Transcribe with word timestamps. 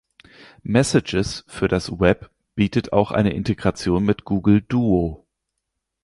Messages 0.63 1.45
für 1.47 1.67
das 1.67 1.99
Web 1.99 2.31
bietet 2.55 2.91
auch 2.91 3.11
eine 3.11 3.33
Integration 3.33 4.03
mit 4.03 4.25
Google 4.25 4.61
Duo. 4.63 5.27